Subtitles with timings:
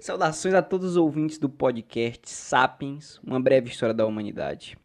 [0.00, 4.76] Saudações a todos os ouvintes do podcast Sapiens, uma breve história da humanidade.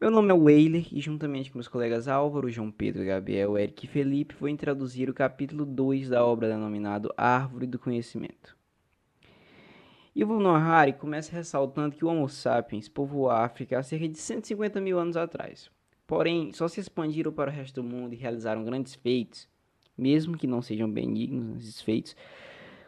[0.00, 3.88] Meu nome é Weiler e juntamente com meus colegas Álvaro, João Pedro, Gabriel, Eric e
[3.88, 8.56] Felipe vou introduzir o capítulo 2 da obra denominado Árvore do Conhecimento.
[10.16, 14.18] Yuval Noah Harari começa ressaltando que o Homo sapiens povoou a África há cerca de
[14.18, 15.70] 150 mil anos atrás.
[16.06, 19.48] Porém, só se expandiram para o resto do mundo e realizaram grandes feitos,
[19.98, 22.14] mesmo que não sejam benignos esses feitos,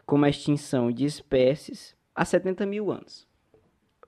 [0.05, 3.27] como a extinção de espécies há 70 mil anos.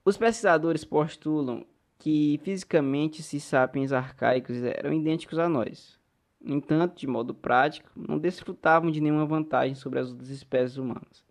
[0.05, 1.66] Os pesquisadores postulam
[1.99, 5.99] que fisicamente esses sapiens arcaicos eram idênticos a nós.
[6.40, 11.26] No entanto, de modo prático, não desfrutavam de nenhuma vantagem sobre as outras espécies humanas,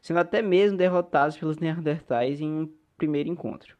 [0.00, 3.76] sendo até mesmo derrotados pelos neandertais em um primeiro encontro.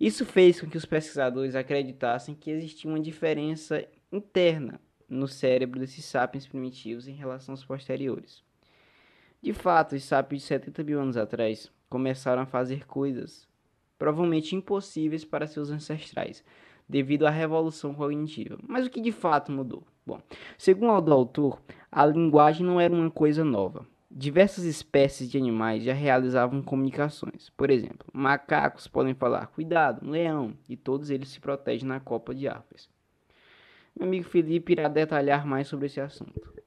[0.00, 6.04] Isso fez com que os pesquisadores acreditassem que existia uma diferença interna no cérebro desses
[6.04, 8.42] sapiens primitivos em relação aos posteriores.
[9.44, 13.46] De fato, os sapiens de 70 mil anos atrás começaram a fazer coisas
[13.98, 16.42] provavelmente impossíveis para seus ancestrais,
[16.88, 18.58] devido à revolução cognitiva.
[18.66, 19.86] Mas o que de fato mudou?
[20.06, 20.18] Bom,
[20.56, 21.60] segundo o autor,
[21.92, 23.86] a linguagem não era uma coisa nova.
[24.10, 27.50] Diversas espécies de animais já realizavam comunicações.
[27.50, 32.48] Por exemplo, macacos podem falar cuidado, leão, e todos eles se protegem na copa de
[32.48, 32.88] árvores.
[33.94, 36.63] Meu amigo Felipe irá detalhar mais sobre esse assunto.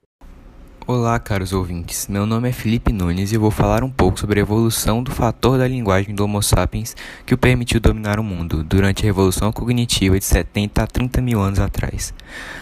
[0.90, 2.08] Olá, caros ouvintes.
[2.08, 5.12] Meu nome é Felipe Nunes e eu vou falar um pouco sobre a evolução do
[5.12, 9.52] fator da linguagem do Homo sapiens que o permitiu dominar o mundo durante a revolução
[9.52, 12.14] cognitiva de 70 a 30 mil anos atrás.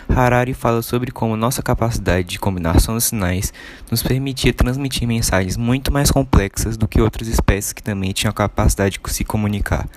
[0.10, 3.54] Harari fala sobre como nossa capacidade de combinação de sinais
[3.92, 8.34] nos permitia transmitir mensagens muito mais complexas do que outras espécies que também tinham a
[8.34, 9.88] capacidade de se comunicar,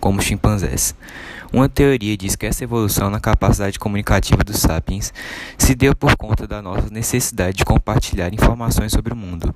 [0.00, 0.94] como os chimpanzés.
[1.54, 5.14] Uma teoria diz que essa evolução na capacidade comunicativa dos sapiens
[5.56, 9.54] se deu por conta da nossa necessidade de compartilhar informações sobre o mundo.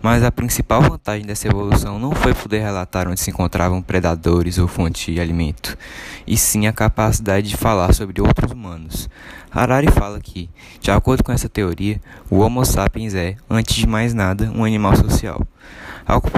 [0.00, 4.68] Mas a principal vantagem dessa evolução não foi poder relatar onde se encontravam predadores ou
[4.68, 5.76] fonte de alimento,
[6.24, 9.08] e sim a capacidade de falar sobre outros humanos.
[9.50, 10.48] Harari fala que,
[10.80, 12.00] de acordo com essa teoria,
[12.30, 15.44] o Homo sapiens é, antes de mais nada, um animal social.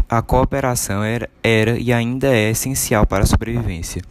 [0.08, 4.02] A cooperação era, era e ainda é essencial para a sobrevivência.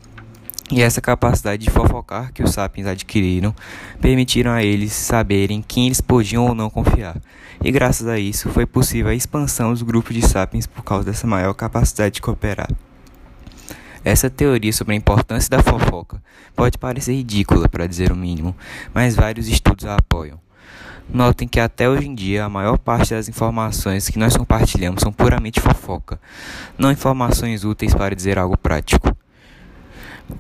[0.72, 3.56] E essa capacidade de fofocar que os sapiens adquiriram
[4.00, 7.18] permitiram a eles saberem quem eles podiam ou não confiar.
[7.63, 11.25] E graças a isso foi possível a expansão dos grupos de sapiens por causa dessa
[11.25, 12.69] maior capacidade de cooperar.
[14.06, 16.22] Essa teoria sobre a importância da fofoca
[16.56, 18.56] pode parecer ridícula, para dizer o mínimo,
[18.94, 20.40] mas vários estudos a apoiam.
[21.12, 25.12] Notem que até hoje em dia a maior parte das informações que nós compartilhamos são
[25.12, 26.19] puramente fofoca,
[26.78, 29.19] não informações úteis para dizer algo prático.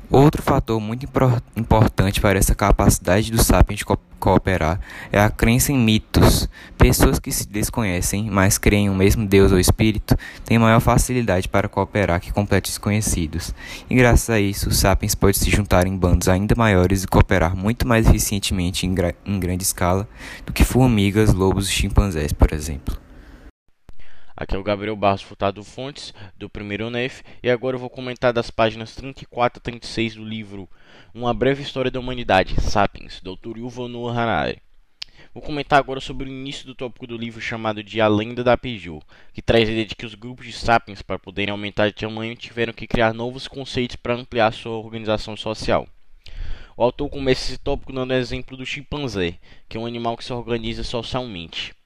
[0.09, 1.07] Outro fator muito
[1.55, 4.81] importante para essa capacidade do sapiens de co cooperar
[5.13, 6.49] é a crença em mitos.
[6.77, 11.47] Pessoas que se desconhecem, mas creem em um mesmo Deus ou Espírito, têm maior facilidade
[11.47, 13.53] para cooperar que completos desconhecidos.
[13.89, 17.55] E graças a isso, os sapiens podem se juntar em bandos ainda maiores e cooperar
[17.55, 18.93] muito mais eficientemente em,
[19.25, 20.07] em grande escala
[20.45, 23.08] do que formigas, lobos e chimpanzés, por exemplo.
[24.39, 28.31] Aqui é o Gabriel Barros Furtado Fontes, do primeiro UNEF, e agora eu vou comentar
[28.31, 30.69] das páginas 34 a 36 do livro
[31.13, 33.57] Uma Breve História da Humanidade, Sapiens, Dr.
[33.57, 34.61] Yuval Noah Harari.
[35.33, 38.55] Vou comentar agora sobre o início do tópico do livro chamado de A Lenda da
[38.55, 41.95] Peugeot, que traz a ideia de que os grupos de sapiens, para poderem aumentar de
[41.95, 45.85] tamanho, tiveram que criar novos conceitos para ampliar sua organização social.
[46.77, 50.23] O autor começa esse tópico dando o exemplo do chimpanzé, que é um animal que
[50.23, 51.77] se organiza socialmente.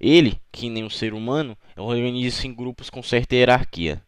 [0.00, 4.02] Ele, que nem o ser humano, organiza-se em grupos com certa hierarquia.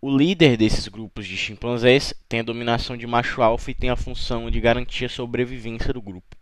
[0.00, 3.96] O líder desses grupos de chimpanzés tem a dominação de macho alfa e tem a
[3.96, 6.36] função de garantir a sobrevivência do grupo.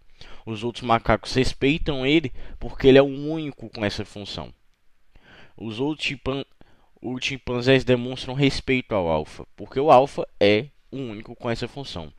[0.45, 4.53] Os outros macacos respeitam ele porque ele é o único com essa função.
[5.57, 6.45] Os outros chimpan
[7.01, 12.13] os chimpanzés demonstram respeito ao alfa, porque o alfa é o único com essa função.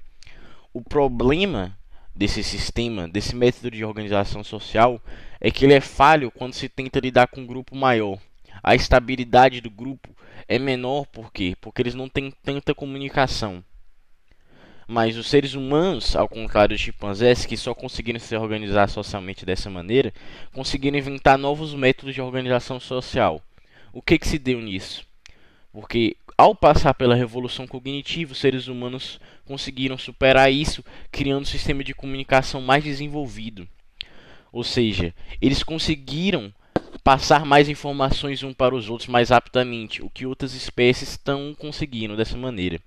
[0.74, 1.78] O problema
[2.14, 5.02] desse sistema, desse método de organização social,
[5.44, 8.18] é que ele é falho quando se tenta lidar com um grupo maior.
[8.64, 10.16] A estabilidade do grupo
[10.48, 11.54] é menor por quê?
[11.60, 13.62] Porque eles não têm tanta comunicação.
[14.88, 19.70] Mas os seres humanos, ao contrário dos chimpanzés, que só conseguiram se organizar socialmente dessa
[19.70, 20.14] maneira,
[20.54, 23.42] conseguiram inventar novos métodos de organização social.
[23.92, 25.06] O que, que se deu nisso?
[25.74, 31.84] Porque ao passar pela revolução cognitiva, os seres humanos conseguiram superar isso, criando um sistema
[31.84, 33.68] de comunicação mais desenvolvido.
[34.54, 36.54] Ou seja, eles conseguiram
[37.04, 42.16] passar mais informações um para os outros mais rapidamente, o que outras espécies estão conseguindo
[42.16, 42.80] dessa maneira.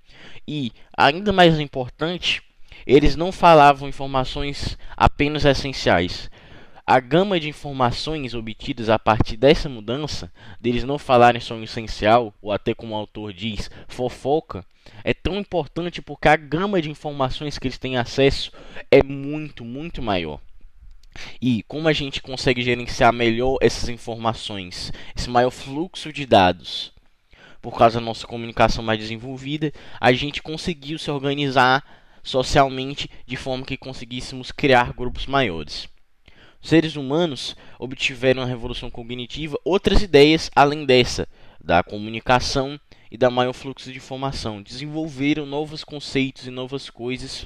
[0.47, 2.41] E, ainda mais importante,
[2.85, 6.31] eles não falavam informações apenas essenciais.
[6.89, 12.33] a gama de informações obtidas a partir dessa mudança, deles não falarem só o essencial,
[12.41, 14.65] ou até como o autor diz, fofoca,
[15.03, 18.53] é tão importante porque a gama de informações que eles têm acesso
[18.89, 20.39] é muito, muito maior.
[21.41, 26.91] E como a gente consegue gerenciar melhor essas informações, esse maior fluxo de dados,
[27.61, 31.83] por causa da nossa comunicação mais desenvolvida, a gente conseguiu se organizar
[32.23, 35.87] socialmente de forma que conseguíssemos criar grupos maiores
[36.61, 41.27] seres humanos obtiveram na revolução cognitiva outras ideias além dessa,
[41.63, 42.79] da comunicação
[43.09, 44.61] e da maior fluxo de informação.
[44.61, 47.45] Desenvolveram novos conceitos e novas coisas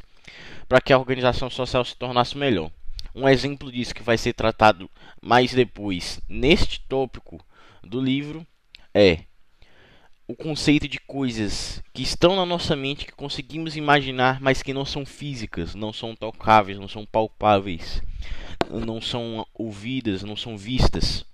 [0.68, 2.72] para que a organização social se tornasse melhor.
[3.14, 4.90] Um exemplo disso que vai ser tratado
[5.22, 7.44] mais depois neste tópico
[7.84, 8.46] do livro
[8.94, 9.26] é
[10.28, 14.86] o conceito de coisas que estão na nossa mente que conseguimos imaginar, mas que não
[14.86, 18.02] são físicas, não são tocáveis, não são palpáveis
[18.70, 21.26] não são ouvidas, não são vistas,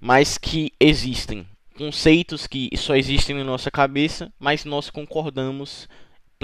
[0.00, 1.46] mas que existem.
[1.76, 5.88] Conceitos que só existem na nossa cabeça, mas nós concordamos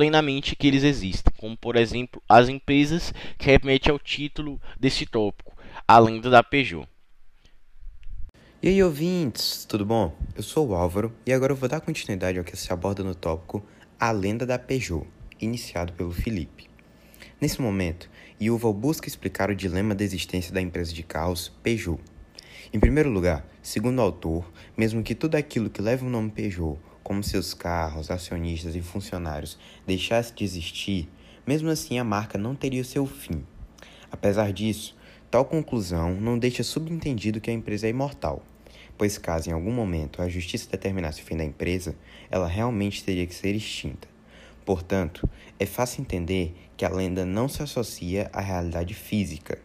[0.01, 5.55] plenamente que eles existem, como por exemplo as empresas que remete ao título desse tópico,
[5.87, 6.89] a lenda da Peugeot.
[8.63, 10.17] E aí, ouvintes, tudo bom?
[10.35, 13.15] Eu sou o Álvaro e agora eu vou dar continuidade ao que se aborda no
[13.15, 13.63] tópico
[13.99, 15.07] A Lenda da Peugeot,
[15.39, 16.71] iniciado pelo Felipe.
[17.39, 18.09] Nesse momento,
[18.41, 22.01] Yuval busca explicar o dilema da existência da empresa de carros Peugeot.
[22.73, 26.79] Em primeiro lugar, segundo o autor, mesmo que tudo aquilo que leva o nome Peugeot,
[27.03, 31.09] como seus carros, acionistas e funcionários, deixasse de existir,
[31.47, 33.45] mesmo assim a marca não teria seu fim.
[34.11, 34.97] Apesar disso,
[35.31, 38.43] tal conclusão não deixa subentendido que a empresa é imortal,
[38.99, 41.95] pois caso em algum momento a justiça determinasse o fim da empresa,
[42.31, 44.09] ela realmente teria que ser extinta.
[44.65, 49.59] Portanto, é fácil entender que a lenda não se associa à realidade física.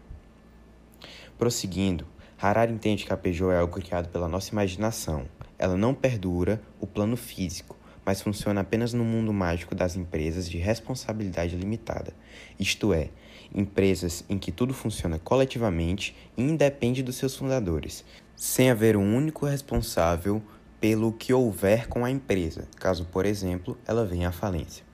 [1.38, 2.08] Prosseguindo,
[2.38, 5.28] Harari entende que a Peugeot é algo criado pela nossa imaginação.
[5.58, 10.58] Ela não perdura o plano físico, mas funciona apenas no mundo mágico das empresas de
[10.58, 12.14] responsabilidade limitada,
[12.60, 13.10] isto é,
[13.54, 18.06] empresas em que tudo funciona coletivamente e independe dos seus fundadores,
[18.36, 20.42] sem haver um único responsável
[20.80, 24.86] pelo que houver com a empresa, caso, por exemplo, ela venha à falência.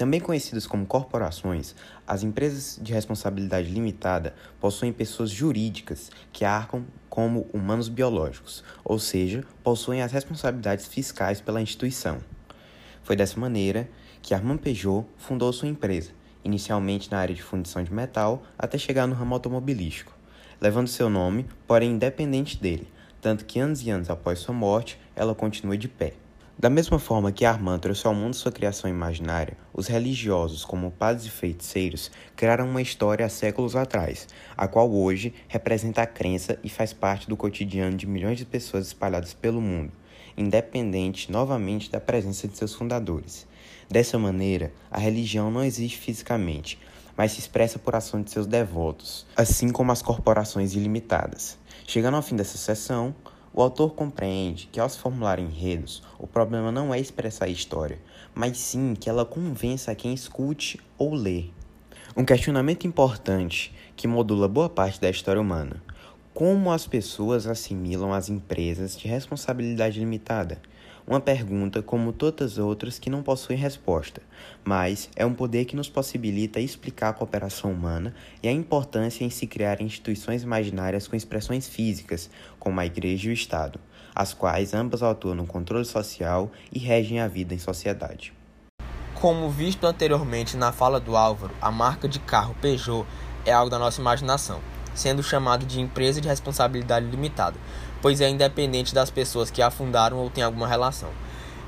[0.00, 1.74] Também conhecidas como corporações,
[2.06, 9.44] as empresas de responsabilidade limitada possuem pessoas jurídicas que arcam como humanos biológicos, ou seja,
[9.62, 12.16] possuem as responsabilidades fiscais pela instituição.
[13.02, 13.90] Foi dessa maneira
[14.22, 16.12] que Armand Peugeot fundou sua empresa,
[16.42, 20.16] inicialmente na área de fundição de metal, até chegar no ramo automobilístico,
[20.58, 22.88] levando seu nome, porém independente dele,
[23.20, 26.14] tanto que anos e anos após sua morte, ela continua de pé.
[26.60, 31.24] Da mesma forma que Armand trouxe ao mundo sua criação imaginária, os religiosos, como padres
[31.24, 36.68] e feiticeiros, criaram uma história há séculos atrás, a qual hoje representa a crença e
[36.68, 39.90] faz parte do cotidiano de milhões de pessoas espalhadas pelo mundo,
[40.36, 43.46] independente novamente da presença de seus fundadores.
[43.88, 46.78] Dessa maneira, a religião não existe fisicamente,
[47.16, 51.58] mas se expressa por ação de seus devotos, assim como as corporações ilimitadas.
[51.86, 53.14] Chegando ao fim dessa sessão,
[53.52, 57.98] o autor compreende que, ao se formular enredos, o problema não é expressar a história,
[58.34, 61.46] mas sim que ela convença quem escute ou lê.
[62.16, 65.82] Um questionamento importante que modula boa parte da história humana:
[66.32, 70.60] como as pessoas assimilam as empresas de responsabilidade limitada?
[71.06, 74.22] Uma pergunta, como todas as outras, que não possuem resposta,
[74.64, 79.30] mas é um poder que nos possibilita explicar a cooperação humana e a importância em
[79.30, 83.80] se criar instituições imaginárias com expressões físicas, como a Igreja e o Estado,
[84.14, 88.32] as quais ambas atuam no controle social e regem a vida em sociedade.
[89.14, 93.06] Como visto anteriormente na fala do Álvaro, a marca de carro Peugeot
[93.44, 94.60] é algo da nossa imaginação,
[94.94, 97.56] sendo chamado de empresa de responsabilidade limitada,
[98.00, 101.10] pois é independente das pessoas que a fundaram ou têm alguma relação.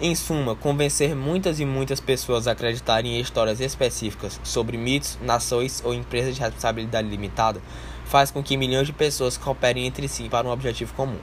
[0.00, 5.81] Em suma, convencer muitas e muitas pessoas a acreditarem em histórias específicas sobre mitos, nações
[5.85, 7.61] ou empresas de responsabilidade limitada
[8.05, 11.19] faz com que milhões de pessoas cooperem entre si para um objetivo comum.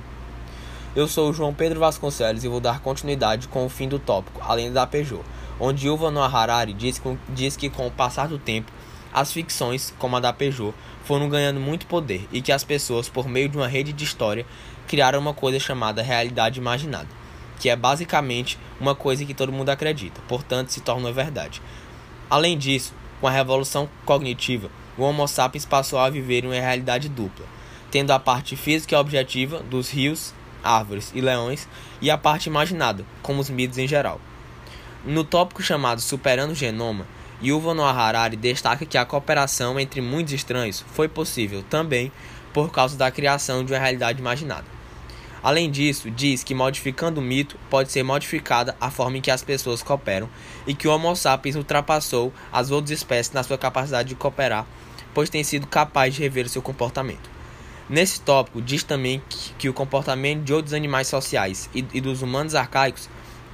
[0.95, 4.41] Eu sou o João Pedro Vasconcelos e vou dar continuidade com o fim do tópico,
[4.43, 5.23] além da Peugeot,
[5.59, 8.71] onde Yuval Noah Harari diz, diz que com o passar do tempo,
[9.13, 10.73] as ficções, como a da Peugeot,
[11.03, 14.45] foram ganhando muito poder e que as pessoas, por meio de uma rede de história,
[14.87, 17.07] criaram uma coisa chamada realidade imaginada,
[17.59, 21.61] que é basicamente uma coisa que todo mundo acredita, portanto se torna verdade.
[22.29, 27.09] Além disso, com a revolução cognitiva, o Homo sapiens passou a viver em uma realidade
[27.09, 27.45] dupla,
[27.89, 31.67] tendo a parte física e objetiva dos rios, árvores e leões
[32.01, 34.19] e a parte imaginada, como os mitos em geral.
[35.05, 37.07] No tópico chamado Superando o Genoma,
[37.41, 42.11] Yuval Noah Harari destaca que a cooperação entre muitos estranhos foi possível também
[42.53, 44.65] por causa da criação de uma realidade imaginada.
[45.41, 49.41] Além disso, diz que modificando o mito pode ser modificada a forma em que as
[49.41, 50.29] pessoas cooperam
[50.67, 54.65] e que o Homo sapiens ultrapassou as outras espécies na sua capacidade de cooperar,
[55.13, 57.29] pois tem sido capaz de rever o seu comportamento.
[57.89, 62.21] Nesse tópico, diz também que, que o comportamento de outros animais sociais e, e dos
[62.21, 63.09] humanos arcaicos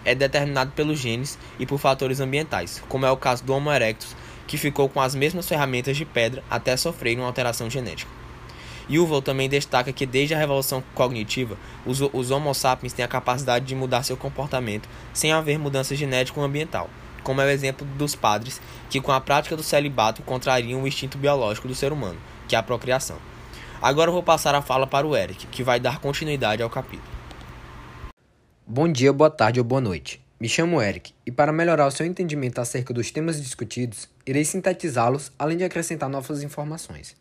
[0.06, 4.16] é determinado pelos genes e por fatores ambientais, como é o caso do Homo erectus,
[4.48, 8.12] que ficou com as mesmas ferramentas de pedra até sofrer uma alteração genética.
[8.90, 13.66] Yuval também destaca que desde a revolução cognitiva, os, os Homo sapiens têm a capacidade
[13.66, 16.90] de mudar seu comportamento sem haver mudança genética ou ambiental,
[17.24, 21.18] como é o exemplo dos padres que com a prática do celibato contrariam o instinto
[21.18, 23.18] biológico do ser humano, que é a procriação.
[23.82, 27.15] Agora eu vou passar a fala para o Eric, que vai dar continuidade ao capítulo.
[28.68, 30.26] Bom dia, boa tarde ou boa noite.
[30.40, 35.32] Me chamo Eric e, para melhorar o seu entendimento acerca dos temas discutidos, irei sintetizá-los
[35.38, 37.16] além de acrescentar novas informações.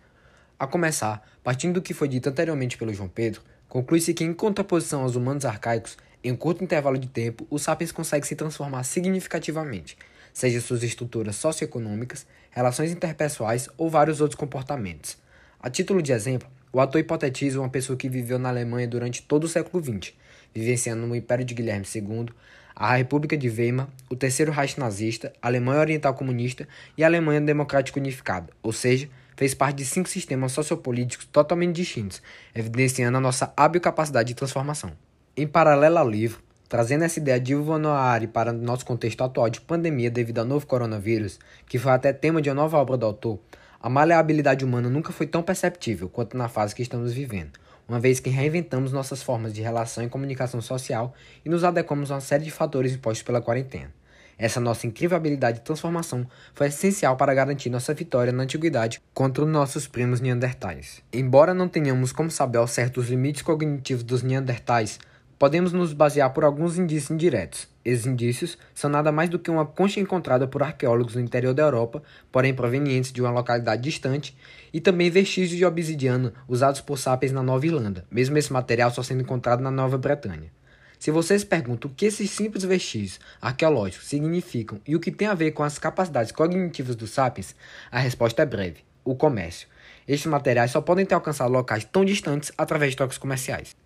[0.59, 5.03] A começar, partindo do que foi dito anteriormente pelo João Pedro, conclui-se que, em contraposição
[5.03, 9.99] aos humanos arcaicos, em um curto intervalo de tempo, os sapiens conseguem se transformar significativamente,
[10.33, 15.19] seja suas estruturas socioeconômicas, relações interpessoais ou vários outros comportamentos.
[15.61, 19.45] A título de exemplo, o ator hipotetiza uma pessoa que viveu na Alemanha durante todo
[19.45, 20.15] o século XX,
[20.55, 22.29] vivenciando no Império de Guilherme II,
[22.77, 27.41] a República de Weimar, o Terceiro Reich nazista, a Alemanha Oriental Comunista e a Alemanha
[27.41, 32.23] Democrática Unificada, ou seja, fez parte de cinco sistemas sociopolíticos totalmente distintos,
[32.55, 34.93] evidenciando a nossa hábil capacidade de transformação.
[35.37, 40.11] Em paralelo ao livro, trazendo essa ideia de Noah para nosso contexto atual de pandemia
[40.11, 43.39] devido ao novo coronavírus, que foi até tema de uma nova obra do autor,
[43.81, 48.21] a maleabilidade humana nunca foi tão perceptível quanto na fase que estamos vivendo uma vez
[48.21, 51.15] que reinventamos nossas formas de relação e comunicação social
[51.45, 53.93] e nos adequamos a uma série de fatores impostos pela quarentena.
[54.37, 59.45] Essa nossa incrível habilidade de transformação foi essencial para garantir nossa vitória na antiguidade contra
[59.45, 61.03] os nossos primos neandertais.
[61.13, 64.99] Embora não tenhamos como saber ao certo os limites cognitivos dos neandertais,
[65.39, 67.74] podemos nos basear por alguns indícios indiretos.
[67.85, 71.65] Esses indícios são nada mais do que uma concha encontrada por arqueólogos no interior da
[71.65, 74.35] Europa, porém provenientes de uma localidade distante,
[74.73, 79.03] e também vestígios de obsidiana usados por sapiens na Nova Irlanda, mesmo esse material só
[79.03, 80.51] sendo encontrado na Nova Bretanha.
[80.99, 85.35] Se vocês perguntam o que esses simples vestígios arqueológicos significam e o que tem a
[85.35, 87.55] ver com as capacidades cognitivas dos sapiens,
[87.91, 89.69] a resposta é breve: o comércio.
[90.09, 93.77] Estes materiais só podem ter alcançado locais tão distantes através de trocas comerciais.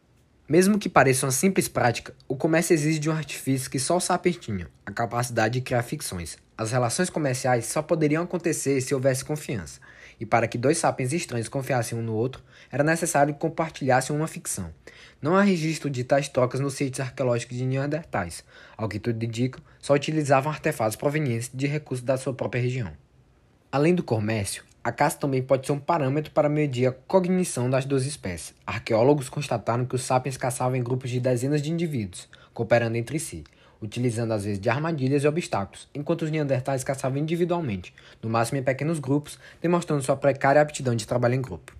[0.48, 4.00] Mesmo que pareça uma simples prática, o comércio exige de um artifício que só o
[4.00, 6.38] sapiens tinha, a capacidade de criar ficções.
[6.56, 9.78] As relações comerciais só poderiam acontecer se houvesse confiança,
[10.18, 14.26] e para que dois sapiens estranhos confiassem um no outro, era necessário que compartilhassem uma
[14.26, 14.72] ficção.
[15.20, 18.42] Não há registro de tais trocas nos sítios arqueológicos de Neandertais,
[18.74, 22.90] ao que tudo indica, só utilizavam artefatos provenientes de recursos da sua própria região.
[23.70, 27.84] Além do comércio, a caça também pode ser um parâmetro para medir a cognição das
[27.84, 28.54] duas espécies.
[28.66, 33.44] Arqueólogos constataram que os sapiens caçavam em grupos de dezenas de indivíduos, cooperando entre si,
[33.82, 37.92] utilizando às vezes de armadilhas e obstáculos, enquanto os neandertais caçavam individualmente,
[38.22, 41.77] no máximo em pequenos grupos, demonstrando sua precária aptidão de trabalho em grupo.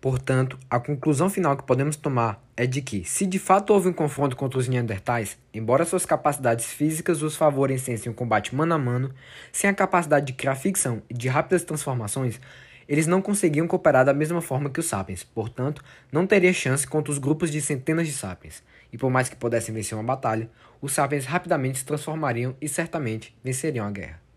[0.00, 3.92] Portanto, a conclusão final que podemos tomar é de que, se de fato houve um
[3.92, 9.12] confronto contra os Neandertais, embora suas capacidades físicas os favorecessem o combate mano a mano,
[9.52, 12.40] sem a capacidade de criar ficção e de rápidas transformações,
[12.88, 17.12] eles não conseguiam cooperar da mesma forma que os Sapiens, portanto, não teria chance contra
[17.12, 18.62] os grupos de centenas de Sapiens.
[18.92, 20.48] E por mais que pudessem vencer uma batalha,
[20.80, 24.27] os Sapiens rapidamente se transformariam e certamente venceriam a guerra.